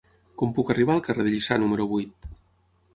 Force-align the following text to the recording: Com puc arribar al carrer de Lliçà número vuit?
Com 0.41 0.55
puc 0.59 0.71
arribar 0.75 0.95
al 0.95 1.05
carrer 1.09 1.27
de 1.29 1.35
Lliçà 1.37 1.61
número 1.67 1.89
vuit? 1.95 2.31